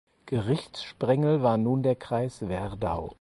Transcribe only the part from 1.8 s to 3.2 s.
der Kreis Werdau.